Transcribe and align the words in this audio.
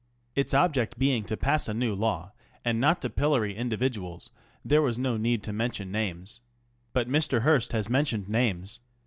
Its 0.35 0.51
object 0.51 0.97
being 0.97 1.23
to 1.23 1.37
pass 1.37 1.67
a 1.67 1.75
new 1.75 1.93
law, 1.93 2.31
and 2.65 2.79
not 2.79 2.99
to 3.03 3.07
pillory 3.07 3.55
individuals, 3.55 4.31
there 4.65 4.81
was 4.81 4.97
no 4.97 5.15
need 5.15 5.43
to 5.43 5.53
mention 5.53 5.91
names. 5.91 6.41
But 6.91 7.07
Mr. 7.07 7.41
Hearst 7.43 7.71
has 7.73 7.87
mentioned 7.87 8.27
names. 8.27 8.79